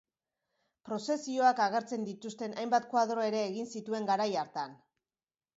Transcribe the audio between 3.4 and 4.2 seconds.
egin zituen